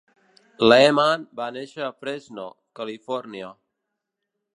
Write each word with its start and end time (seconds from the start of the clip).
Lehman 0.67 1.25
va 1.39 1.49
néixer 1.57 1.85
a 1.87 1.91
Fresno, 2.03 2.47
Califòrnia. 2.81 3.51